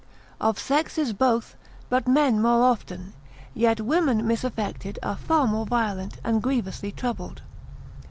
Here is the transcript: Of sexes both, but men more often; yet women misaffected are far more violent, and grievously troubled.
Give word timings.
Of 0.39 0.57
sexes 0.57 1.13
both, 1.13 1.55
but 1.87 2.07
men 2.07 2.41
more 2.41 2.63
often; 2.63 3.13
yet 3.53 3.79
women 3.79 4.23
misaffected 4.25 4.97
are 5.03 5.15
far 5.15 5.45
more 5.45 5.67
violent, 5.67 6.17
and 6.23 6.41
grievously 6.41 6.91
troubled. 6.91 7.43